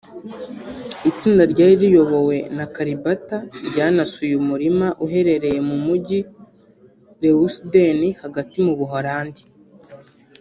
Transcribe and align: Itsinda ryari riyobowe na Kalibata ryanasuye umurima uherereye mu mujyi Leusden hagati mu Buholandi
Itsinda 1.09 1.43
ryari 1.51 1.75
riyobowe 1.81 2.37
na 2.57 2.65
Kalibata 2.73 3.37
ryanasuye 3.67 4.33
umurima 4.43 4.87
uherereye 5.05 5.59
mu 5.69 5.75
mujyi 5.85 6.19
Leusden 7.21 7.99
hagati 8.23 8.55
mu 8.65 8.73
Buholandi 8.79 9.43